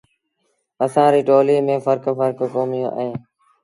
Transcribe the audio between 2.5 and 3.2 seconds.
ڪوميݩ اوهيݩ۔